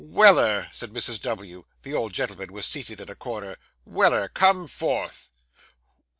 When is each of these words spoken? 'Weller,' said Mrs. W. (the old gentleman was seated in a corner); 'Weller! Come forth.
'Weller,' 0.03 0.67
said 0.71 0.89
Mrs. 0.93 1.21
W. 1.21 1.63
(the 1.83 1.93
old 1.93 2.11
gentleman 2.11 2.51
was 2.51 2.65
seated 2.65 2.99
in 2.99 3.07
a 3.07 3.13
corner); 3.13 3.55
'Weller! 3.85 4.29
Come 4.29 4.65
forth. 4.67 5.29